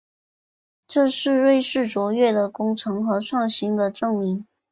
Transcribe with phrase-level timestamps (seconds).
[0.87, 4.47] 这是瑞士卓越的工程和创新的证明。